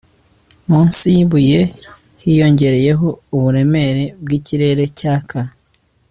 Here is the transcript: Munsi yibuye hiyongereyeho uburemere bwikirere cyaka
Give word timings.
Munsi 0.69 1.03
yibuye 1.15 1.59
hiyongereyeho 2.23 3.07
uburemere 3.35 4.03
bwikirere 4.23 4.83
cyaka 4.99 5.39